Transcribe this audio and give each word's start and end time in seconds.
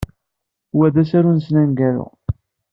Wa 0.77 0.87
d 0.93 0.95
asaru-nsen 1.01 1.55
aneggaru. 1.61 2.07